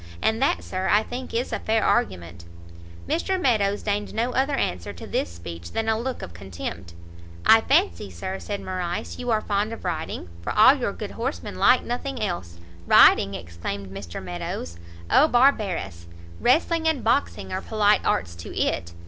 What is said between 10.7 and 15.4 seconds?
your good horsemen like nothing else." "Riding!" exclaimed Mr Meadows, "Oh